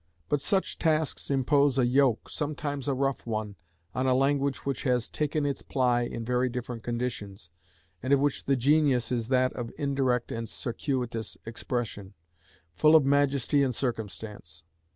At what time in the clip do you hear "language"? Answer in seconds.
4.15-4.65